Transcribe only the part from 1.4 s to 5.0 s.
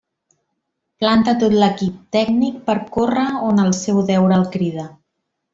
tot l'equip tècnic per córrer on el seu deure el crida…